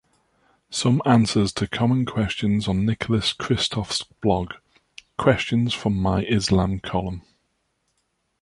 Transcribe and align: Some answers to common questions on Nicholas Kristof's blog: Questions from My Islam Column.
Some 0.71 0.99
answers 1.05 1.53
to 1.53 1.67
common 1.67 2.07
questions 2.07 2.67
on 2.67 2.87
Nicholas 2.87 3.33
Kristof's 3.33 4.01
blog: 4.01 4.53
Questions 5.15 5.75
from 5.75 5.93
My 5.95 6.23
Islam 6.23 6.79
Column. 6.79 7.21